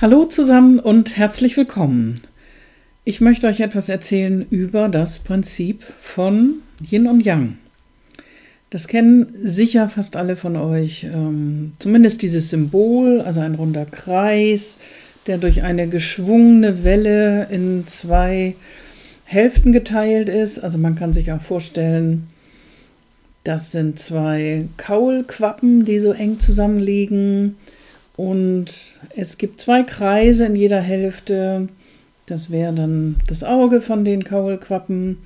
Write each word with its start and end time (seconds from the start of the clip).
Hallo 0.00 0.24
zusammen 0.24 0.78
und 0.78 1.18
herzlich 1.18 1.58
willkommen. 1.58 2.22
Ich 3.04 3.20
möchte 3.20 3.46
euch 3.46 3.60
etwas 3.60 3.90
erzählen 3.90 4.46
über 4.48 4.88
das 4.88 5.18
Prinzip 5.18 5.82
von 6.00 6.62
Yin 6.90 7.06
und 7.06 7.22
Yang. 7.22 7.58
Das 8.70 8.88
kennen 8.88 9.34
sicher 9.42 9.90
fast 9.90 10.16
alle 10.16 10.36
von 10.36 10.56
euch. 10.56 11.04
Ähm, 11.04 11.72
zumindest 11.80 12.22
dieses 12.22 12.48
Symbol, 12.48 13.20
also 13.20 13.40
ein 13.40 13.56
runder 13.56 13.84
Kreis, 13.84 14.78
der 15.26 15.36
durch 15.36 15.64
eine 15.64 15.86
geschwungene 15.86 16.82
Welle 16.82 17.48
in 17.50 17.86
zwei 17.86 18.54
Hälften 19.26 19.70
geteilt 19.70 20.30
ist. 20.30 20.60
Also 20.60 20.78
man 20.78 20.94
kann 20.94 21.12
sich 21.12 21.30
auch 21.30 21.42
vorstellen, 21.42 22.26
das 23.44 23.70
sind 23.70 23.98
zwei 23.98 24.64
Kaulquappen, 24.78 25.84
die 25.84 25.98
so 25.98 26.12
eng 26.12 26.38
zusammenliegen 26.38 27.56
und 28.16 28.98
es 29.16 29.38
gibt 29.38 29.60
zwei 29.60 29.82
Kreise 29.82 30.46
in 30.46 30.56
jeder 30.56 30.80
Hälfte. 30.80 31.68
Das 32.26 32.50
wäre 32.50 32.72
dann 32.72 33.16
das 33.26 33.42
Auge 33.42 33.80
von 33.80 34.04
den 34.04 34.24
Kaulquappen. 34.24 35.18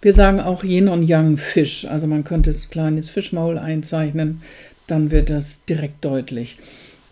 Wir 0.00 0.12
sagen 0.12 0.40
auch 0.40 0.62
Yin 0.62 0.88
und 0.88 1.02
Yang 1.02 1.38
Fisch. 1.38 1.84
Also 1.86 2.06
man 2.06 2.24
könnte 2.24 2.50
ein 2.50 2.70
kleines 2.70 3.10
Fischmaul 3.10 3.58
einzeichnen, 3.58 4.42
dann 4.86 5.10
wird 5.10 5.30
das 5.30 5.64
direkt 5.64 6.04
deutlich. 6.04 6.58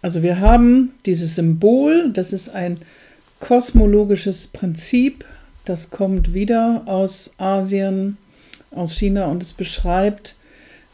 Also 0.02 0.22
wir 0.22 0.38
haben 0.38 0.92
dieses 1.06 1.34
Symbol, 1.34 2.10
das 2.12 2.32
ist 2.32 2.50
ein 2.50 2.78
kosmologisches 3.40 4.46
Prinzip, 4.46 5.24
das 5.64 5.90
kommt 5.90 6.34
wieder 6.34 6.82
aus 6.86 7.34
Asien, 7.38 8.18
aus 8.70 8.96
China 8.96 9.26
und 9.26 9.42
es 9.42 9.52
beschreibt 9.52 10.34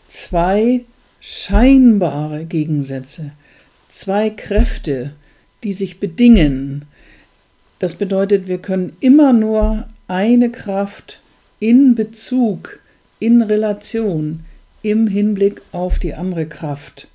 zwei 0.06 0.82
scheinbare 1.20 2.44
Gegensätze 2.44 3.32
zwei 3.90 4.30
Kräfte, 4.30 5.12
die 5.62 5.72
sich 5.72 6.00
bedingen. 6.00 6.86
Das 7.78 7.94
bedeutet, 7.96 8.48
wir 8.48 8.58
können 8.58 8.96
immer 9.00 9.32
nur 9.32 9.88
eine 10.08 10.50
Kraft 10.50 11.20
in 11.58 11.94
Bezug, 11.94 12.80
in 13.18 13.42
Relation, 13.42 14.40
im 14.82 15.06
Hinblick 15.06 15.60
auf 15.72 15.98
die 15.98 16.14
andere 16.14 16.46
Kraft 16.46 17.08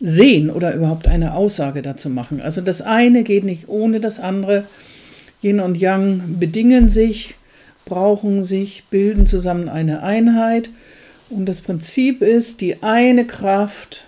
sehen 0.00 0.50
oder 0.50 0.74
überhaupt 0.74 1.08
eine 1.08 1.34
Aussage 1.34 1.82
dazu 1.82 2.08
machen. 2.08 2.40
Also 2.40 2.60
das 2.60 2.82
eine 2.82 3.24
geht 3.24 3.44
nicht 3.44 3.68
ohne 3.68 4.00
das 4.00 4.20
andere. 4.20 4.66
Yin 5.42 5.60
und 5.60 5.76
Yang 5.76 6.38
bedingen 6.38 6.88
sich, 6.88 7.34
brauchen 7.84 8.44
sich, 8.44 8.84
bilden 8.90 9.26
zusammen 9.26 9.68
eine 9.68 10.02
Einheit. 10.02 10.70
Und 11.30 11.46
das 11.46 11.60
Prinzip 11.60 12.22
ist, 12.22 12.60
die 12.60 12.82
eine 12.82 13.24
Kraft 13.26 14.06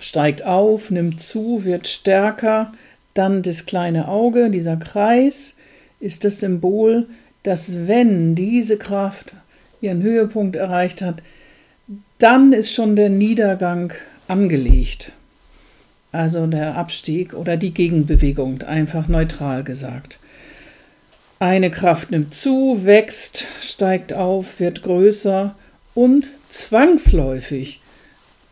steigt 0.00 0.44
auf, 0.44 0.90
nimmt 0.90 1.20
zu, 1.20 1.64
wird 1.64 1.86
stärker. 1.86 2.72
Dann 3.14 3.42
das 3.42 3.66
kleine 3.66 4.08
Auge, 4.08 4.50
dieser 4.50 4.76
Kreis, 4.76 5.54
ist 6.00 6.24
das 6.24 6.40
Symbol, 6.40 7.06
dass 7.42 7.86
wenn 7.86 8.34
diese 8.34 8.76
Kraft 8.76 9.32
ihren 9.80 10.02
Höhepunkt 10.02 10.56
erreicht 10.56 11.02
hat, 11.02 11.22
dann 12.18 12.52
ist 12.52 12.72
schon 12.72 12.96
der 12.96 13.08
Niedergang 13.08 13.92
angelegt. 14.28 15.12
Also 16.12 16.46
der 16.46 16.76
Abstieg 16.76 17.34
oder 17.34 17.56
die 17.56 17.72
Gegenbewegung, 17.72 18.62
einfach 18.62 19.08
neutral 19.08 19.64
gesagt. 19.64 20.18
Eine 21.38 21.70
Kraft 21.70 22.10
nimmt 22.10 22.34
zu, 22.34 22.84
wächst, 22.84 23.46
steigt 23.62 24.12
auf, 24.12 24.60
wird 24.60 24.82
größer 24.82 25.54
und 25.94 26.28
zwangsläufig 26.48 27.79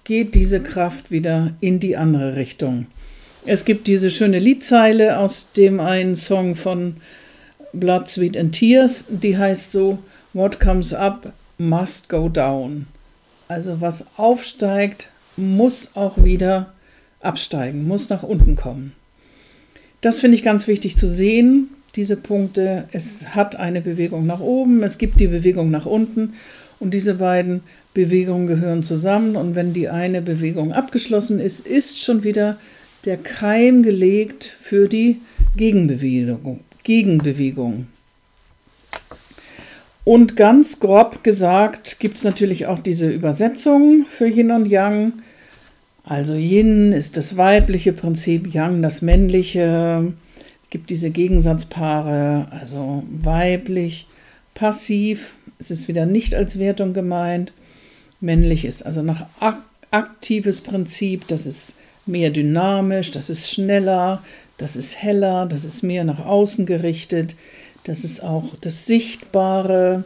geht 0.09 0.35
diese 0.35 0.61
Kraft 0.61 1.11
wieder 1.11 1.53
in 1.61 1.81
die 1.81 1.99
andere 1.99 2.35
Richtung. 2.35 2.87
Es 3.45 3.67
gibt 3.67 3.87
diese 3.87 4.11
schöne 4.11 4.39
Liedzeile 4.39 5.19
aus 5.19 5.53
dem 5.53 5.81
einen 5.81 6.17
Song 6.17 6.57
von 6.57 6.97
Blood, 7.75 8.09
Sweet 8.09 8.35
and 8.39 8.55
Tears, 8.55 9.05
die 9.11 9.37
heißt 9.37 9.71
so, 9.71 9.99
What 10.33 10.61
comes 10.61 10.95
up 10.95 11.35
must 11.59 12.09
go 12.09 12.31
down. 12.31 12.87
Also 13.49 13.83
was 13.83 14.07
aufsteigt, 14.17 15.11
muss 15.37 15.91
auch 15.95 16.25
wieder 16.25 16.73
absteigen, 17.21 17.87
muss 17.87 18.09
nach 18.09 18.23
unten 18.23 18.57
kommen. 18.57 18.95
Das 20.01 20.21
finde 20.21 20.37
ich 20.37 20.43
ganz 20.43 20.67
wichtig 20.69 20.97
zu 20.97 21.07
sehen, 21.07 21.69
diese 21.97 22.17
Punkte. 22.17 22.89
Es 22.93 23.35
hat 23.35 23.57
eine 23.57 23.83
Bewegung 23.83 24.25
nach 24.25 24.41
oben, 24.41 24.83
es 24.85 24.97
gibt 24.97 25.21
die 25.21 25.29
Bewegung 25.29 25.71
nach 25.71 25.85
unten 25.85 26.33
und 26.81 26.95
diese 26.95 27.17
beiden 27.17 27.63
Bewegungen 27.99 28.47
gehören 28.47 28.85
zusammen 28.85 29.35
und 29.35 29.57
wenn 29.57 29.73
die 29.73 29.89
eine 29.89 30.23
Bewegung 30.23 30.73
abgeschlossen 30.73 31.41
ist, 31.41 31.67
ist 31.67 32.01
schon 32.01 32.23
wieder 32.23 32.57
der 33.05 33.17
Keim 33.17 33.83
gelegt 33.83 34.57
für 34.61 34.87
die 34.87 35.17
Gegenbewegung. 35.57 36.61
Gegenbewegung. 36.85 37.89
Und 40.05 40.37
ganz 40.37 40.79
grob 40.79 41.25
gesagt 41.25 41.99
gibt 41.99 42.19
es 42.19 42.23
natürlich 42.23 42.67
auch 42.67 42.79
diese 42.79 43.11
Übersetzung 43.11 44.07
für 44.09 44.29
Yin 44.29 44.53
und 44.53 44.67
Yang. 44.67 45.15
Also 46.05 46.35
Yin 46.35 46.93
ist 46.93 47.17
das 47.17 47.37
weibliche 47.37 47.93
Prinzip, 47.93 48.55
Yang 48.55 48.81
das 48.83 49.03
männliche. 49.03 50.15
Es 50.63 50.71
gibt 50.71 50.91
diese 50.91 51.11
Gegensatzpaare, 51.11 52.47
also 52.53 53.03
weiblich, 53.11 54.07
passiv. 54.55 55.35
Es 55.59 55.73
ist 55.73 55.89
wieder 55.89 56.07
nicht 56.07 56.33
als 56.37 56.61
Wertung 56.61 56.95
gemeint 56.95 57.53
männlich 58.21 58.65
ist. 58.65 58.83
Also 58.83 59.03
nach 59.03 59.27
ak 59.41 59.59
aktives 59.91 60.61
Prinzip, 60.61 61.27
das 61.29 61.47
ist 61.47 61.75
mehr 62.05 62.29
dynamisch, 62.29 63.11
das 63.11 63.31
ist 63.31 63.51
schneller, 63.51 64.23
das 64.59 64.77
ist 64.77 65.01
heller, 65.01 65.47
das 65.47 65.65
ist 65.65 65.83
mehr 65.83 66.05
nach 66.05 66.25
außen 66.25 66.67
gerichtet, 66.67 67.37
das 67.85 68.05
ist 68.05 68.23
auch 68.23 68.55
das 68.61 68.85
Sichtbare 68.85 70.05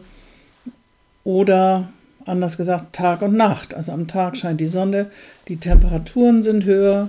oder 1.24 1.90
anders 2.26 2.56
gesagt 2.56 2.94
Tag 2.94 3.22
und 3.22 3.36
Nacht. 3.36 3.74
Also 3.74 3.90
am 3.90 4.06
Tag 4.06 4.36
scheint 4.36 4.60
die 4.60 4.68
Sonne, 4.68 5.06
die 5.48 5.56
Temperaturen 5.56 6.42
sind 6.42 6.64
höher, 6.64 7.08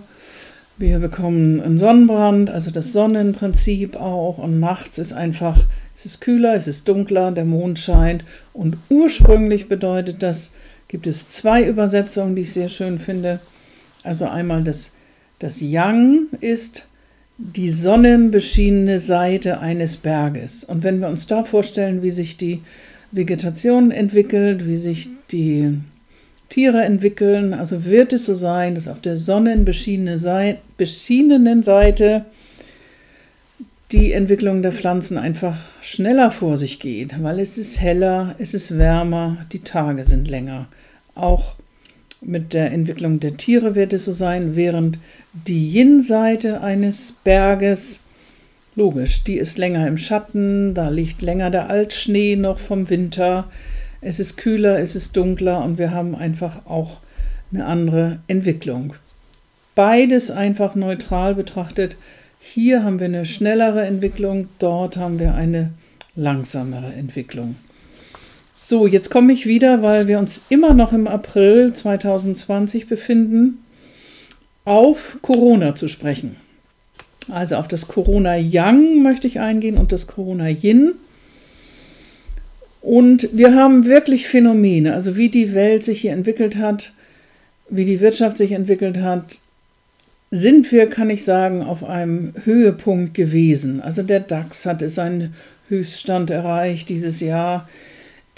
wir 0.77 0.97
bekommen 0.97 1.61
einen 1.61 1.77
Sonnenbrand, 1.77 2.49
also 2.49 2.71
das 2.71 2.93
Sonnenprinzip 2.93 3.95
auch 3.95 4.39
und 4.39 4.59
nachts 4.59 4.97
ist 4.97 5.13
einfach, 5.13 5.63
es 5.93 6.05
ist 6.05 6.21
kühler, 6.21 6.55
es 6.55 6.67
ist 6.67 6.87
dunkler, 6.87 7.31
der 7.31 7.45
Mond 7.45 7.77
scheint 7.77 8.25
und 8.53 8.77
ursprünglich 8.89 9.69
bedeutet 9.69 10.23
das, 10.23 10.53
gibt 10.93 11.07
es 11.07 11.27
zwei 11.27 11.67
Übersetzungen, 11.67 12.35
die 12.35 12.43
ich 12.43 12.53
sehr 12.53 12.69
schön 12.69 12.99
finde. 12.99 13.39
Also 14.03 14.25
einmal 14.25 14.63
das, 14.63 14.91
das 15.39 15.59
Yang 15.59 16.27
ist 16.39 16.85
die 17.39 17.71
sonnenbeschienene 17.71 18.99
Seite 18.99 19.59
eines 19.59 19.97
Berges. 19.97 20.63
Und 20.63 20.83
wenn 20.83 21.01
wir 21.01 21.07
uns 21.07 21.25
da 21.25 21.43
vorstellen, 21.43 22.03
wie 22.03 22.11
sich 22.11 22.37
die 22.37 22.61
Vegetation 23.11 23.89
entwickelt, 23.89 24.67
wie 24.67 24.75
sich 24.75 25.09
die 25.31 25.79
Tiere 26.49 26.83
entwickeln, 26.83 27.55
also 27.55 27.85
wird 27.85 28.13
es 28.13 28.27
so 28.27 28.35
sein, 28.35 28.75
dass 28.75 28.87
auf 28.87 29.01
der 29.01 29.17
sonnenbeschienenen 29.17 30.19
Seite 31.63 32.25
die 33.93 34.11
Entwicklung 34.11 34.63
der 34.63 34.71
Pflanzen 34.71 35.19
einfach 35.19 35.55
schneller 35.81 36.31
vor 36.31 36.57
sich 36.57 36.79
geht, 36.79 37.21
weil 37.21 37.39
es 37.39 37.59
ist 37.59 37.79
heller, 37.79 38.33
es 38.39 38.55
ist 38.55 38.77
wärmer, 38.77 39.45
die 39.51 39.59
Tage 39.59 40.03
sind 40.03 40.27
länger. 40.27 40.67
Auch 41.13 41.55
mit 42.19 42.53
der 42.53 42.71
Entwicklung 42.71 43.19
der 43.19 43.37
Tiere 43.37 43.75
wird 43.75 43.93
es 43.93 44.05
so 44.05 44.11
sein, 44.11 44.55
während 44.55 44.97
die 45.33 45.69
Yin-Seite 45.71 46.61
eines 46.61 47.13
Berges, 47.23 47.99
logisch, 48.75 49.23
die 49.23 49.37
ist 49.37 49.59
länger 49.59 49.87
im 49.87 49.99
Schatten, 49.99 50.73
da 50.73 50.89
liegt 50.89 51.21
länger 51.21 51.51
der 51.51 51.69
Altschnee 51.69 52.35
noch 52.35 52.57
vom 52.57 52.89
Winter, 52.89 53.47
es 54.01 54.19
ist 54.19 54.37
kühler, 54.37 54.79
es 54.79 54.95
ist 54.95 55.15
dunkler 55.15 55.63
und 55.63 55.77
wir 55.77 55.91
haben 55.91 56.15
einfach 56.15 56.65
auch 56.65 56.97
eine 57.53 57.65
andere 57.65 58.19
Entwicklung. 58.25 58.95
Beides 59.75 60.31
einfach 60.31 60.73
neutral 60.73 61.35
betrachtet. 61.35 61.95
Hier 62.45 62.83
haben 62.83 62.99
wir 62.99 63.05
eine 63.05 63.25
schnellere 63.25 63.85
Entwicklung, 63.85 64.49
dort 64.59 64.97
haben 64.97 65.17
wir 65.17 65.33
eine 65.33 65.71
langsamere 66.13 66.91
Entwicklung. 66.91 67.55
So, 68.53 68.85
jetzt 68.85 69.09
komme 69.09 69.31
ich 69.31 69.45
wieder, 69.45 69.81
weil 69.81 70.09
wir 70.09 70.19
uns 70.19 70.41
immer 70.49 70.73
noch 70.73 70.91
im 70.91 71.07
April 71.07 71.71
2020 71.71 72.87
befinden, 72.87 73.63
auf 74.65 75.19
Corona 75.21 75.73
zu 75.75 75.87
sprechen. 75.87 76.35
Also 77.31 77.55
auf 77.55 77.69
das 77.69 77.87
Corona 77.87 78.35
Yang 78.35 79.01
möchte 79.01 79.25
ich 79.25 79.39
eingehen 79.39 79.77
und 79.77 79.93
das 79.93 80.05
Corona 80.05 80.49
Yin. 80.49 80.95
Und 82.81 83.29
wir 83.31 83.55
haben 83.55 83.85
wirklich 83.85 84.27
Phänomene, 84.27 84.93
also 84.93 85.15
wie 85.15 85.29
die 85.29 85.53
Welt 85.53 85.85
sich 85.85 86.01
hier 86.01 86.11
entwickelt 86.11 86.57
hat, 86.57 86.91
wie 87.69 87.85
die 87.85 88.01
Wirtschaft 88.01 88.37
sich 88.37 88.51
entwickelt 88.51 88.97
hat, 88.99 89.39
sind 90.35 90.71
wir, 90.71 90.89
kann 90.89 91.11
ich 91.11 91.23
sagen, 91.23 91.61
auf 91.61 91.83
einem 91.83 92.33
Höhepunkt 92.43 93.13
gewesen. 93.13 93.81
Also 93.81 94.01
der 94.01 94.19
DAX 94.19 94.65
hatte 94.65 94.89
seinen 94.89 95.35
Höchststand 95.69 96.31
erreicht 96.31 96.89
dieses 96.89 97.19
Jahr 97.19 97.69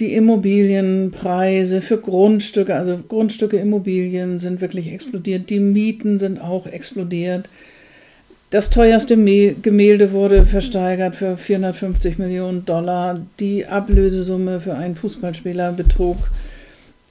die 0.01 0.13
Immobilienpreise 0.13 1.79
für 1.79 1.97
Grundstücke, 1.97 2.75
also 2.75 2.97
Grundstücke, 2.97 3.55
Immobilien 3.55 4.39
sind 4.39 4.59
wirklich 4.59 4.91
explodiert. 4.91 5.49
Die 5.49 5.61
Mieten 5.61 6.19
sind 6.19 6.41
auch 6.41 6.67
explodiert. 6.67 7.47
Das 8.49 8.69
teuerste 8.69 9.15
Gemälde 9.15 10.11
wurde 10.11 10.45
versteigert 10.45 11.15
für 11.15 11.37
450 11.37 12.17
Millionen 12.17 12.65
Dollar. 12.65 13.21
Die 13.39 13.65
Ablösesumme 13.65 14.59
für 14.59 14.75
einen 14.75 14.95
Fußballspieler 14.95 15.71
betrug 15.71 16.17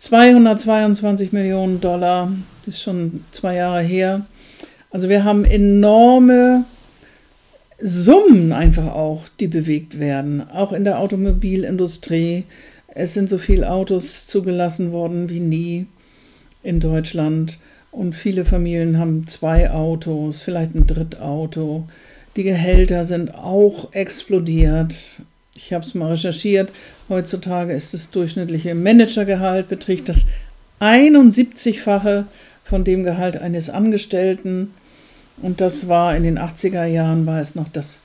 222 0.01 1.33
Millionen 1.33 1.81
Dollar. 1.81 2.31
Das 2.67 2.75
ist 2.75 2.83
schon 2.83 3.25
zwei 3.33 3.57
Jahre 3.57 3.81
her. 3.81 4.27
Also 4.95 5.09
wir 5.09 5.25
haben 5.25 5.45
enorme 5.45 6.67
Summen 7.81 8.53
einfach 8.53 8.95
auch, 8.95 9.25
die 9.41 9.49
bewegt 9.49 9.99
werden, 9.99 10.49
auch 10.49 10.73
in 10.73 10.85
der 10.85 11.01
Automobilindustrie. 11.01 12.45
Es 12.87 13.13
sind 13.13 13.29
so 13.29 13.39
viele 13.39 13.73
Autos 13.73 14.29
zugelassen 14.29 14.93
worden 14.93 15.29
wie 15.31 15.41
nie 15.41 15.87
in 16.63 16.79
Deutschland. 16.79 17.59
Und 17.91 18.15
viele 18.15 18.45
Familien 18.45 19.01
haben 19.01 19.27
zwei 19.27 19.73
Autos, 19.73 20.43
vielleicht 20.43 20.77
ein 20.77 20.87
Drittauto. 20.87 21.89
Die 22.37 22.45
Gehälter 22.45 23.05
sind 23.05 23.35
auch 23.35 23.93
explodiert. 23.95 24.95
Ich 25.57 25.73
habe 25.73 25.85
es 25.85 25.95
mal 25.95 26.13
recherchiert. 26.13 26.71
Heutzutage 27.09 27.73
ist 27.73 27.95
das 27.95 28.13
durchschnittliche 28.13 28.77
Managergehalt 28.77 29.69
beträgt 29.69 30.09
das 30.09 30.27
71-fache 30.79 32.27
von 32.63 32.85
dem 32.85 33.03
Gehalt 33.03 33.37
eines 33.37 33.71
Angestellten. 33.71 34.71
Und 35.39 35.61
das 35.61 35.89
war 35.89 36.17
in 36.17 36.23
den 36.23 36.39
80er 36.39 36.85
Jahren 36.85 37.27
war 37.27 37.41
es 37.41 37.55
noch 37.55 37.69
das 37.69 37.99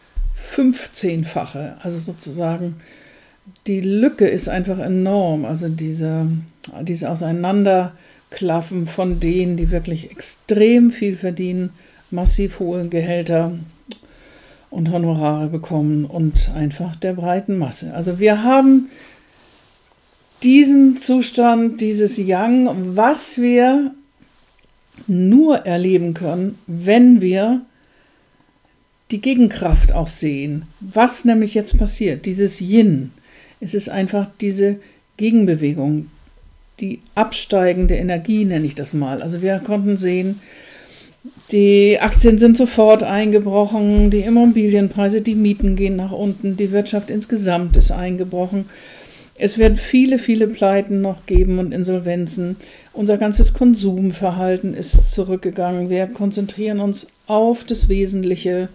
15-fache. 0.55 1.73
Also 1.81 1.99
sozusagen 1.99 2.77
die 3.67 3.81
Lücke 3.81 4.27
ist 4.27 4.49
einfach 4.49 4.79
enorm. 4.79 5.45
Also 5.45 5.69
diese, 5.69 6.27
diese 6.81 7.09
Auseinander 7.09 7.93
klaffen 8.29 8.87
von 8.87 9.19
denen, 9.19 9.57
die 9.57 9.71
wirklich 9.71 10.11
extrem 10.11 10.91
viel 10.91 11.15
verdienen, 11.15 11.71
massiv 12.11 12.59
hohe 12.59 12.87
Gehälter 12.87 13.53
und 14.69 14.91
Honorare 14.91 15.47
bekommen 15.47 16.05
und 16.05 16.51
einfach 16.53 16.95
der 16.95 17.13
breiten 17.13 17.57
Masse. 17.57 17.93
Also 17.93 18.19
wir 18.19 18.43
haben 18.43 18.89
diesen 20.43 20.97
Zustand, 20.97 21.81
dieses 21.81 22.17
Yang, 22.17 22.95
was 22.95 23.41
wir 23.41 23.91
nur 25.07 25.65
erleben 25.65 26.13
können, 26.13 26.57
wenn 26.67 27.21
wir 27.21 27.61
die 29.11 29.21
Gegenkraft 29.21 29.91
auch 29.91 30.07
sehen. 30.07 30.63
Was 30.79 31.25
nämlich 31.25 31.53
jetzt 31.53 31.77
passiert, 31.77 32.25
dieses 32.25 32.61
Yin. 32.61 33.11
Es 33.59 33.73
ist 33.73 33.89
einfach 33.89 34.29
diese 34.39 34.77
Gegenbewegung, 35.17 36.09
die 36.79 37.01
absteigende 37.15 37.95
Energie, 37.95 38.45
nenne 38.45 38.65
ich 38.65 38.75
das 38.75 38.93
mal. 38.93 39.21
Also 39.21 39.41
wir 39.41 39.59
konnten 39.59 39.97
sehen, 39.97 40.39
die 41.51 41.99
Aktien 41.99 42.37
sind 42.37 42.55
sofort 42.55 43.03
eingebrochen, 43.03 44.09
die 44.11 44.21
Immobilienpreise, 44.21 45.21
die 45.21 45.35
Mieten 45.35 45.75
gehen 45.75 45.95
nach 45.95 46.11
unten, 46.11 46.55
die 46.55 46.71
Wirtschaft 46.71 47.09
insgesamt 47.09 47.75
ist 47.75 47.91
eingebrochen. 47.91 48.65
Es 49.41 49.57
wird 49.57 49.77
viele, 49.77 50.19
viele 50.19 50.47
Pleiten 50.47 50.99
noch 50.99 51.25
geben 51.25 51.59
und 51.59 51.71
Insolvenzen. 51.71 52.57
Unser 52.91 53.17
ganzes 53.17 53.53
Konsumverhalten 53.53 54.73
ist 54.73 55.13
zurückgegangen. 55.13 55.89
Wir 55.89 56.07
konzentrieren 56.07 56.81
uns 56.81 57.07
auf 57.25 57.63
das 57.63 57.87
Wesentliche. 57.87 58.67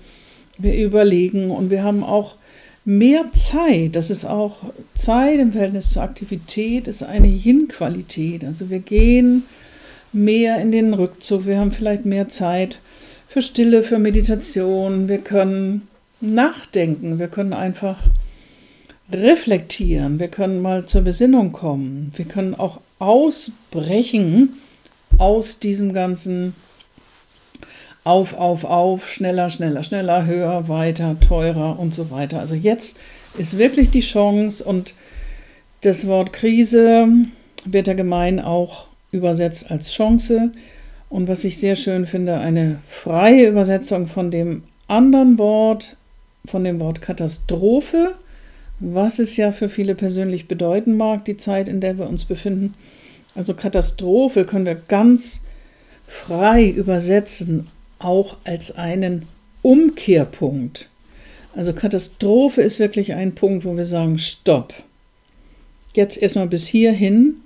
Wir 0.56 0.74
überlegen 0.82 1.50
und 1.50 1.68
wir 1.68 1.82
haben 1.82 2.02
auch 2.02 2.36
mehr 2.86 3.26
Zeit, 3.34 3.94
das 3.94 4.08
ist 4.08 4.24
auch 4.24 4.56
Zeit 4.94 5.38
im 5.38 5.52
Verhältnis 5.52 5.90
zur 5.90 6.02
Aktivität, 6.02 6.88
ist 6.88 7.02
eine 7.02 7.28
Yin-Qualität. 7.28 8.42
Also 8.42 8.70
wir 8.70 8.78
gehen 8.78 9.42
mehr 10.14 10.60
in 10.62 10.72
den 10.72 10.94
Rückzug, 10.94 11.46
wir 11.46 11.58
haben 11.58 11.72
vielleicht 11.72 12.06
mehr 12.06 12.30
Zeit 12.30 12.78
für 13.28 13.42
Stille, 13.42 13.82
für 13.82 13.98
Meditation, 13.98 15.08
wir 15.08 15.18
können 15.18 15.88
nachdenken, 16.20 17.18
wir 17.18 17.28
können 17.28 17.52
einfach 17.52 17.98
reflektieren, 19.12 20.18
wir 20.18 20.28
können 20.28 20.62
mal 20.62 20.86
zur 20.86 21.02
Besinnung 21.02 21.52
kommen, 21.52 22.12
wir 22.16 22.24
können 22.24 22.54
auch 22.54 22.80
ausbrechen 22.98 24.54
aus 25.18 25.58
diesem 25.58 25.92
ganzen 25.92 26.54
auf, 28.04 28.34
auf, 28.34 28.64
auf, 28.64 29.10
schneller, 29.10 29.48
schneller, 29.48 29.82
schneller, 29.82 30.26
höher, 30.26 30.68
weiter, 30.68 31.16
teurer 31.20 31.78
und 31.78 31.94
so 31.94 32.10
weiter. 32.10 32.38
Also 32.38 32.54
jetzt 32.54 32.98
ist 33.38 33.56
wirklich 33.56 33.90
die 33.90 34.00
Chance 34.00 34.62
und 34.62 34.94
das 35.80 36.06
Wort 36.06 36.32
Krise 36.32 37.08
wird 37.64 37.86
ja 37.86 37.94
gemein 37.94 38.40
auch 38.40 38.86
übersetzt 39.10 39.70
als 39.70 39.90
Chance. 39.92 40.52
Und 41.08 41.28
was 41.28 41.44
ich 41.44 41.58
sehr 41.58 41.76
schön 41.76 42.06
finde, 42.06 42.38
eine 42.38 42.78
freie 42.88 43.48
Übersetzung 43.48 44.06
von 44.06 44.30
dem 44.30 44.64
anderen 44.86 45.38
Wort, 45.38 45.96
von 46.44 46.64
dem 46.64 46.80
Wort 46.80 47.00
Katastrophe, 47.00 48.14
was 48.80 49.18
es 49.18 49.36
ja 49.36 49.52
für 49.52 49.68
viele 49.68 49.94
persönlich 49.94 50.48
bedeuten 50.48 50.96
mag, 50.96 51.24
die 51.24 51.36
Zeit, 51.36 51.68
in 51.68 51.80
der 51.80 51.98
wir 51.98 52.08
uns 52.08 52.24
befinden. 52.24 52.74
Also 53.34 53.54
Katastrophe 53.54 54.44
können 54.44 54.66
wir 54.66 54.74
ganz 54.74 55.44
frei 56.06 56.68
übersetzen 56.68 57.68
auch 57.98 58.36
als 58.44 58.76
einen 58.76 59.26
Umkehrpunkt. 59.62 60.88
Also 61.56 61.72
Katastrophe 61.72 62.62
ist 62.62 62.78
wirklich 62.78 63.14
ein 63.14 63.34
Punkt, 63.34 63.64
wo 63.64 63.76
wir 63.76 63.86
sagen, 63.86 64.18
stopp. 64.18 64.74
Jetzt 65.94 66.20
erstmal 66.20 66.48
bis 66.48 66.66
hierhin. 66.66 67.36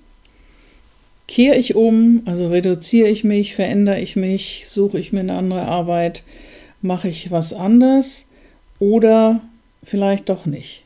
Kehre 1.26 1.56
ich 1.56 1.74
um, 1.74 2.22
also 2.24 2.48
reduziere 2.48 3.08
ich 3.08 3.22
mich, 3.22 3.54
verändere 3.54 4.00
ich 4.00 4.16
mich, 4.16 4.64
suche 4.66 4.98
ich 4.98 5.12
mir 5.12 5.20
eine 5.20 5.34
andere 5.34 5.62
Arbeit, 5.62 6.22
mache 6.80 7.08
ich 7.08 7.30
was 7.30 7.52
anders 7.52 8.24
oder 8.78 9.42
vielleicht 9.84 10.30
doch 10.30 10.46
nicht. 10.46 10.84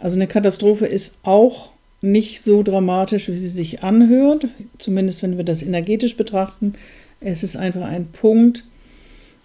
Also 0.00 0.16
eine 0.16 0.26
Katastrophe 0.26 0.86
ist 0.86 1.18
auch 1.22 1.70
nicht 2.00 2.42
so 2.42 2.62
dramatisch, 2.62 3.28
wie 3.28 3.38
sie 3.38 3.48
sich 3.48 3.82
anhört, 3.82 4.46
zumindest 4.78 5.22
wenn 5.22 5.36
wir 5.36 5.44
das 5.44 5.62
energetisch 5.62 6.16
betrachten. 6.16 6.74
Es 7.20 7.42
ist 7.42 7.56
einfach 7.56 7.82
ein 7.82 8.06
Punkt, 8.06 8.64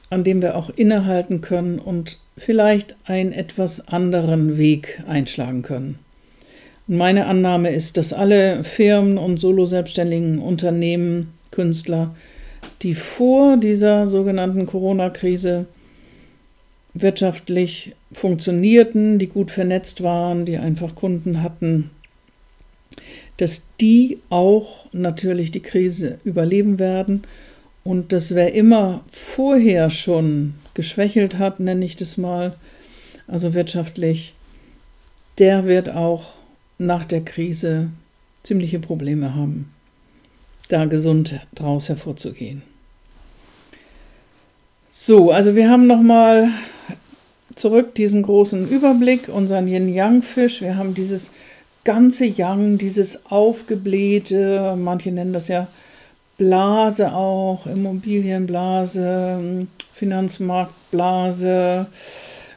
an 0.10 0.24
dem 0.24 0.42
wir 0.42 0.56
auch 0.56 0.70
innehalten 0.70 1.42
können 1.42 1.80
und 1.80 2.18
vielleicht 2.38 2.96
einen 3.06 3.34
etwas 3.34 3.88
anderen 3.88 4.58
Weg 4.58 5.04
einschlagen 5.08 5.62
können. 5.62 6.00
Und 6.88 6.98
meine 6.98 7.26
Annahme 7.26 7.72
ist, 7.72 7.98
dass 7.98 8.14
alle 8.14 8.64
Firmen 8.64 9.18
und 9.18 9.38
solo-selbstständigen 9.40 10.40
Unternehmen, 10.40 11.34
Künstler, 11.52 12.16
die 12.82 12.94
vor 12.94 13.58
dieser 13.58 14.08
sogenannten 14.08 14.66
Corona-Krise 14.66 15.66
wirtschaftlich 16.96 17.94
funktionierten, 18.12 19.20
die 19.20 19.28
gut 19.28 19.52
vernetzt 19.52 20.02
waren, 20.02 20.46
die 20.46 20.58
einfach 20.58 20.96
Kunden 20.96 21.44
hatten, 21.44 21.92
dass 23.38 23.64
die 23.82 24.20
auch 24.30 24.88
natürlich 24.94 25.52
die 25.52 25.62
Krise 25.62 26.20
überleben 26.24 26.80
werden 26.80 27.24
und 27.84 28.14
dass 28.14 28.34
wer 28.34 28.54
immer 28.54 29.04
vorher 29.12 29.90
schon 29.90 30.56
geschwächelt 30.74 31.38
hat, 31.38 31.60
nenne 31.60 31.86
ich 31.86 31.98
das 31.98 32.18
mal, 32.18 32.56
also 33.28 33.54
wirtschaftlich, 33.54 34.34
der 35.38 35.66
wird 35.66 35.90
auch 35.90 36.34
nach 36.78 37.04
der 37.04 37.22
Krise 37.22 37.90
ziemliche 38.44 38.80
Probleme 38.80 39.36
haben, 39.36 39.72
da 40.70 40.86
gesund 40.86 41.42
draus 41.54 41.90
hervorzugehen. 41.90 42.62
So, 44.90 45.32
also 45.32 45.58
wir 45.58 45.70
haben 45.70 45.88
nochmal 45.88 46.52
zurück 47.56 47.96
diesen 47.96 48.22
großen 48.24 48.70
Überblick, 48.70 49.30
unseren 49.30 49.68
Yin-Yang-Fisch. 49.68 50.62
Wir 50.62 50.78
haben 50.78 50.94
dieses 50.94 51.32
ganze 51.84 52.26
Yang, 52.26 52.78
dieses 52.78 53.26
aufgeblähte, 53.28 54.76
manche 54.78 55.12
nennen 55.12 55.34
das 55.34 55.48
ja 55.48 55.68
Blase 56.38 57.14
auch, 57.14 57.66
Immobilienblase, 57.66 59.68
Finanzmarktblase, 59.94 61.88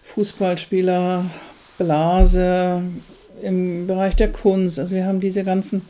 Fußballspielerblase, 0.02 2.82
im 3.42 3.86
Bereich 3.86 4.16
der 4.16 4.32
Kunst. 4.32 4.80
Also 4.80 4.96
wir 4.96 5.06
haben 5.06 5.20
diese 5.20 5.44
ganzen 5.44 5.82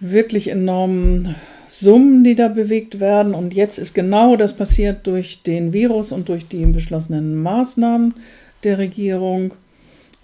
wirklich 0.00 0.48
enormen 0.48 1.36
Summen, 1.80 2.22
die 2.22 2.36
da 2.36 2.46
bewegt 2.46 3.00
werden. 3.00 3.34
Und 3.34 3.52
jetzt 3.52 3.78
ist 3.78 3.94
genau 3.94 4.36
das 4.36 4.52
passiert 4.52 5.06
durch 5.08 5.42
den 5.42 5.72
Virus 5.72 6.12
und 6.12 6.28
durch 6.28 6.46
die 6.46 6.64
beschlossenen 6.66 7.42
Maßnahmen 7.42 8.14
der 8.62 8.78
Regierung. 8.78 9.54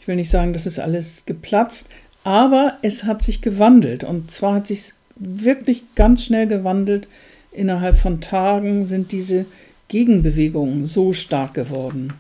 Ich 0.01 0.07
will 0.07 0.15
nicht 0.17 0.31
sagen, 0.31 0.53
das 0.53 0.67
ist 0.67 0.79
alles 0.79 1.27
geplatzt, 1.27 1.89
aber 2.23 2.79
es 2.83 3.03
hat 3.03 3.23
sich 3.23 3.43
gewandelt. 3.43 4.05
Und 4.05 4.31
zwar 4.31 4.55
hat 4.57 4.69
sich 4.69 4.93
wirklich 5.17 5.83
ganz 5.97 6.25
schnell 6.25 6.47
gewandelt. 6.47 7.09
Innerhalb 7.51 7.99
von 7.99 8.21
Tagen 8.21 8.87
sind 8.87 9.11
diese 9.11 9.45
Gegenbewegungen 9.89 10.87
so 10.87 11.13
stark 11.13 11.55
geworden. 11.55 12.13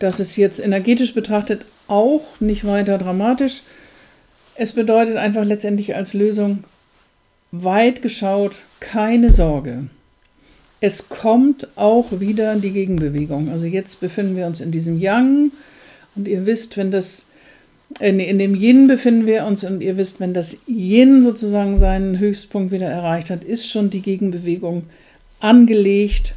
Das 0.00 0.18
ist 0.18 0.36
jetzt 0.36 0.58
energetisch 0.58 1.14
betrachtet 1.14 1.64
auch 1.86 2.22
nicht 2.40 2.66
weiter 2.66 2.98
dramatisch. 2.98 3.62
Es 4.56 4.72
bedeutet 4.72 5.16
einfach 5.16 5.44
letztendlich 5.44 5.94
als 5.94 6.14
Lösung 6.14 6.64
weit 7.62 8.02
geschaut 8.02 8.56
keine 8.80 9.30
Sorge. 9.30 9.88
es 10.84 11.08
kommt 11.08 11.68
auch 11.76 12.20
wieder 12.20 12.56
die 12.56 12.72
Gegenbewegung. 12.72 13.48
Also 13.48 13.64
jetzt 13.64 14.00
befinden 14.00 14.36
wir 14.36 14.46
uns 14.46 14.60
in 14.60 14.70
diesem 14.70 15.00
Yang 15.00 15.50
und 16.14 16.28
ihr 16.28 16.44
wisst, 16.44 16.76
wenn 16.76 16.90
das 16.90 17.24
in, 18.00 18.20
in 18.20 18.38
dem 18.38 18.54
Yin 18.54 18.86
befinden 18.86 19.26
wir 19.26 19.46
uns 19.46 19.64
und 19.64 19.80
ihr 19.82 19.96
wisst, 19.96 20.20
wenn 20.20 20.34
das 20.34 20.58
Yin 20.66 21.22
sozusagen 21.22 21.78
seinen 21.78 22.18
Höchstpunkt 22.18 22.70
wieder 22.70 22.88
erreicht 22.88 23.30
hat, 23.30 23.44
ist 23.44 23.66
schon 23.66 23.88
die 23.88 24.02
Gegenbewegung 24.02 24.84
angelegt, 25.40 26.34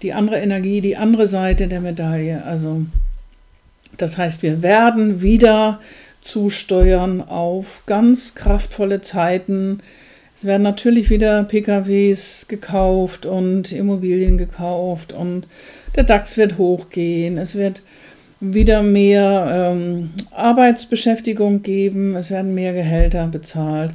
die 0.00 0.14
andere 0.14 0.40
Energie, 0.40 0.80
die 0.80 0.96
andere 0.96 1.26
Seite 1.26 1.68
der 1.68 1.80
Medaille. 1.80 2.42
Also 2.44 2.86
das 3.98 4.16
heißt, 4.16 4.42
wir 4.42 4.62
werden 4.62 5.20
wieder 5.20 5.80
zusteuern 6.22 7.20
auf 7.20 7.82
ganz 7.84 8.34
kraftvolle 8.34 9.02
Zeiten. 9.02 9.80
Es 10.36 10.44
werden 10.44 10.62
natürlich 10.62 11.10
wieder 11.10 11.44
PKWs 11.44 12.46
gekauft 12.48 13.24
und 13.24 13.70
Immobilien 13.70 14.36
gekauft 14.36 15.12
und 15.12 15.46
der 15.94 16.02
DAX 16.02 16.36
wird 16.36 16.58
hochgehen. 16.58 17.38
Es 17.38 17.54
wird 17.54 17.82
wieder 18.40 18.82
mehr 18.82 19.72
ähm, 19.72 20.10
Arbeitsbeschäftigung 20.32 21.62
geben, 21.62 22.16
es 22.16 22.30
werden 22.30 22.54
mehr 22.54 22.72
Gehälter 22.72 23.28
bezahlt. 23.28 23.92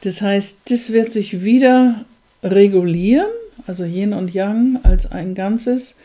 Das 0.00 0.22
heißt, 0.22 0.60
das 0.68 0.92
wird 0.92 1.12
sich 1.12 1.44
wieder 1.44 2.04
regulieren, 2.42 3.26
also 3.66 3.84
Yin 3.84 4.12
und 4.14 4.32
Yang 4.32 4.80
als 4.82 5.10
ein 5.12 5.34
Ganzes, 5.34 5.96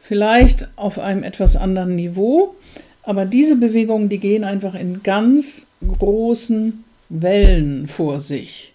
vielleicht 0.00 0.68
auf 0.76 0.98
einem 0.98 1.22
etwas 1.22 1.56
anderen 1.56 1.96
Niveau, 1.96 2.54
aber 3.02 3.26
diese 3.26 3.56
Bewegungen, 3.56 4.08
die 4.08 4.18
gehen 4.18 4.44
einfach 4.44 4.74
in 4.74 5.02
ganz 5.02 5.66
großen 5.86 6.84
Wellen 7.08 7.86
vor 7.86 8.18
sich. 8.18 8.73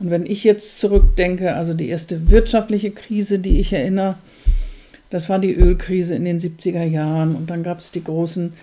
Und 0.00 0.10
wenn 0.10 0.24
ich 0.26 0.44
jetzt 0.44 0.80
zurückdenke, 0.80 1.54
also 1.54 1.74
die 1.74 1.88
erste 1.88 2.30
wirtschaftliche 2.30 2.90
Krise, 2.90 3.38
die 3.38 3.60
ich 3.60 3.72
erinnere, 3.72 4.16
das 5.10 5.28
war 5.28 5.38
die 5.38 5.54
Ölkrise 5.54 6.14
in 6.14 6.24
den 6.24 6.40
70er 6.40 6.84
Jahren 6.84 7.34
und 7.34 7.50
dann 7.50 7.62
gab 7.62 7.80
es 7.80 7.90
die 7.90 8.02
großen, 8.02 8.54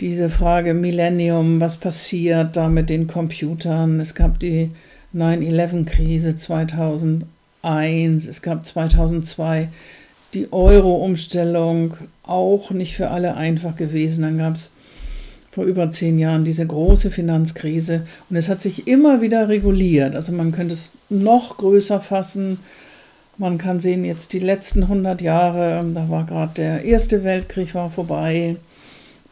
diese 0.00 0.28
Frage 0.28 0.74
Millennium, 0.74 1.60
was 1.60 1.76
passiert 1.76 2.56
da 2.56 2.68
mit 2.68 2.90
den 2.90 3.06
Computern? 3.06 4.00
Es 4.00 4.16
gab 4.16 4.40
die 4.40 4.70
9-11-Krise 5.14 6.34
2001, 6.34 8.26
es 8.26 8.42
gab 8.42 8.66
2002 8.66 9.68
die 10.32 10.52
Euro-Umstellung, 10.52 11.94
auch 12.24 12.72
nicht 12.72 12.96
für 12.96 13.10
alle 13.10 13.36
einfach 13.36 13.76
gewesen. 13.76 14.22
Dann 14.22 14.38
gab 14.38 14.56
es 14.56 14.72
vor 15.54 15.64
über 15.64 15.90
zehn 15.90 16.18
Jahren 16.18 16.44
diese 16.44 16.66
große 16.66 17.10
Finanzkrise 17.10 18.06
und 18.28 18.36
es 18.36 18.48
hat 18.48 18.60
sich 18.60 18.86
immer 18.86 19.20
wieder 19.20 19.48
reguliert. 19.48 20.14
Also 20.14 20.32
man 20.32 20.52
könnte 20.52 20.74
es 20.74 20.92
noch 21.08 21.58
größer 21.58 22.00
fassen 22.00 22.58
man 23.36 23.58
kann 23.58 23.80
sehen, 23.80 24.04
jetzt 24.04 24.32
die 24.32 24.38
letzten 24.38 24.84
100 24.84 25.20
Jahre, 25.20 25.84
da 25.92 26.08
war 26.08 26.24
gerade 26.24 26.52
der 26.54 26.84
Erste 26.84 27.24
Weltkrieg 27.24 27.74
war 27.74 27.90
vorbei, 27.90 28.56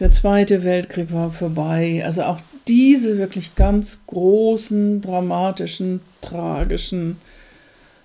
der 0.01 0.11
Zweite 0.11 0.65
Weltkrieg 0.65 1.13
war 1.13 1.31
vorbei. 1.31 2.03
Also 2.05 2.23
auch 2.23 2.41
diese 2.67 3.19
wirklich 3.19 3.55
ganz 3.55 4.03
großen, 4.07 5.03
dramatischen, 5.03 6.01
tragischen 6.21 7.19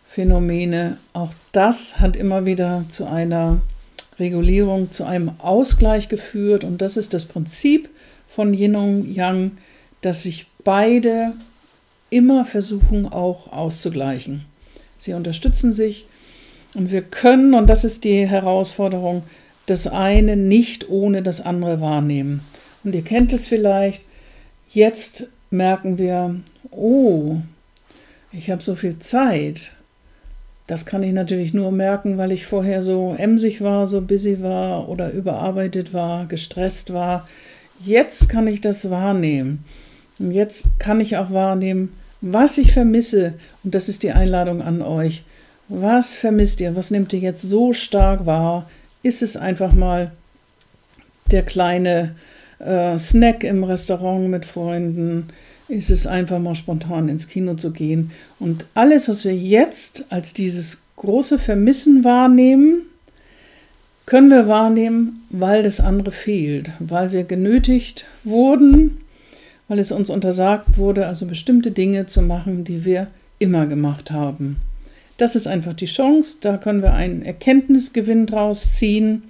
Phänomene, 0.07 0.97
auch 1.13 1.31
das 1.51 2.00
hat 2.00 2.15
immer 2.15 2.45
wieder 2.45 2.86
zu 2.89 3.05
einer 3.05 3.62
Regulierung, 4.19 4.91
zu 4.91 5.03
einem 5.03 5.31
Ausgleich 5.39 6.09
geführt. 6.09 6.63
Und 6.63 6.81
das 6.81 6.97
ist 6.97 7.13
das 7.13 7.25
Prinzip 7.25 7.89
von 8.38 8.53
Yin 8.53 8.75
und 8.75 9.12
Yang, 9.12 9.58
dass 10.01 10.22
sich 10.22 10.46
beide 10.63 11.34
immer 12.12 12.46
versuchen 12.46 13.08
auch 13.08 13.51
auszugleichen. 13.51 14.46
Sie 15.00 15.13
unterstützen 15.13 15.74
sich 15.74 16.06
und 16.75 16.91
wir 16.91 17.01
können, 17.01 17.56
und 17.56 17.65
das 17.65 17.84
ist 17.84 18.03
die 18.03 18.27
Herausforderung, 18.27 19.24
das 19.65 19.88
eine 19.88 20.38
nicht 20.38 20.88
ohne 20.88 21.24
das 21.24 21.41
andere 21.41 21.82
wahrnehmen. 21.82 22.41
Und 22.84 22.94
ihr 22.94 23.01
kennt 23.01 23.34
es 23.34 23.48
vielleicht, 23.48 24.03
jetzt 24.70 25.29
merken 25.50 25.98
wir, 25.98 26.36
oh, 26.70 27.38
ich 28.32 28.51
habe 28.51 28.62
so 28.62 28.75
viel 28.75 29.00
Zeit. 29.00 29.72
Das 30.67 30.86
kann 30.86 31.01
ich 31.01 31.12
natürlich 31.12 31.56
nur 31.56 31.72
merken, 31.72 32.20
weil 32.20 32.32
ich 32.32 32.46
vorher 32.46 32.84
so 32.84 33.15
emsig 33.17 33.62
war, 33.62 33.88
so 33.88 34.01
busy 34.01 34.44
war 34.44 34.89
oder 34.89 35.10
überarbeitet 35.10 35.91
war, 35.91 36.27
gestresst 36.27 36.94
war. 36.94 37.27
Jetzt 37.79 38.29
kann 38.29 38.48
ich 38.48 38.62
das 38.62 38.89
wahrnehmen. 38.89 39.63
Und 40.19 40.31
jetzt 40.31 40.65
kann 40.79 41.00
ich 41.00 41.17
auch 41.17 41.31
wahrnehmen, 41.31 41.93
was 42.22 42.57
ich 42.57 42.74
vermisse, 42.74 43.34
und 43.63 43.75
das 43.75 43.89
ist 43.89 44.03
die 44.03 44.12
Einladung 44.12 44.62
an 44.62 44.81
euch, 44.81 45.24
was 45.69 46.15
vermisst 46.15 46.62
ihr? 46.62 46.75
Was 46.75 46.91
nehmt 46.91 47.13
ihr 47.13 47.19
jetzt 47.19 47.41
so 47.41 47.74
stark 47.74 48.25
wahr? 48.25 48.69
Ist 49.03 49.22
es 49.22 49.36
einfach 49.36 49.74
mal 49.74 50.12
der 51.31 51.43
kleine 51.43 52.15
äh, 52.60 52.98
Snack 52.98 53.43
im 53.43 53.63
Restaurant 53.63 54.29
mit 54.29 54.46
Freunden? 54.46 55.27
Ist 55.67 55.89
es 55.89 56.07
einfach 56.07 56.39
mal 56.39 56.55
spontan 56.55 57.10
ins 57.10 57.27
Kino 57.27 57.55
zu 57.55 57.72
gehen? 57.72 58.12
Und 58.39 58.65
alles, 58.74 59.10
was 59.10 59.25
wir 59.25 59.36
jetzt 59.36 60.05
als 60.10 60.34
dieses 60.34 60.81
große 60.96 61.38
Vermissen 61.38 62.03
wahrnehmen, 62.03 62.84
können 64.07 64.31
wir 64.31 64.47
wahrnehmen, 64.47 65.25
weil 65.29 65.61
das 65.61 65.79
andere 65.79 66.11
fehlt, 66.11 66.71
weil 66.79 67.11
wir 67.11 67.25
genötigt 67.25 68.05
wurden, 68.23 68.97
weil 69.67 69.79
es 69.79 69.91
uns 69.91 70.09
untersagt 70.09 70.77
wurde, 70.77 71.05
also 71.05 71.27
bestimmte 71.27 71.71
Dinge 71.71 72.07
zu 72.07 72.21
machen, 72.21 72.63
die 72.63 72.85
wir 72.85 73.07
immer 73.37 73.67
gemacht 73.67 74.09
haben. 74.09 74.57
Das 75.17 75.35
ist 75.35 75.45
einfach 75.45 75.73
die 75.73 75.87
Chance, 75.87 76.37
da 76.39 76.57
können 76.57 76.81
wir 76.81 76.93
einen 76.93 77.21
Erkenntnisgewinn 77.23 78.27
draus 78.27 78.75
ziehen 78.75 79.23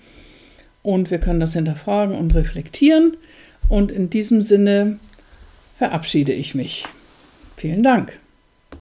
und 0.84 1.10
wir 1.10 1.18
können 1.18 1.40
das 1.40 1.54
hinterfragen 1.54 2.16
und 2.16 2.36
reflektieren. 2.36 3.18
Und 3.70 3.92
in 3.92 4.10
diesem 4.10 4.42
Sinne 4.42 5.00
verabschiede 5.78 6.34
ich 6.34 6.56
mich. 6.56 6.86
Vielen 7.58 7.82
Dank. 7.82 8.20